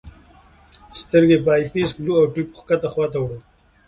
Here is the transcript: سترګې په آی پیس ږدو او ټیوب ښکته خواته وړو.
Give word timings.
سترګې 1.01 1.37
په 1.43 1.49
آی 1.55 1.63
پیس 1.73 1.89
ږدو 1.97 2.13
او 2.19 2.25
ټیوب 2.33 2.49
ښکته 2.57 2.87
خواته 2.93 3.17
وړو. 3.21 3.37